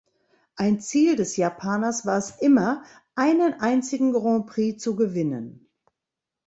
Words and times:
Ein 0.55 0.79
Ziel 0.79 1.15
des 1.15 1.35
Japaners 1.37 2.07
war 2.07 2.17
es 2.17 2.31
immer, 2.39 2.83
einen 3.13 3.53
einzigen 3.59 4.13
Grand 4.13 4.47
Prix 4.47 4.81
zu 4.81 4.95
gewinnen. 4.95 5.69